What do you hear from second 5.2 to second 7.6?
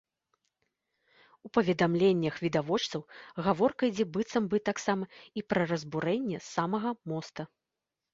і пра разбурэнне самага моста.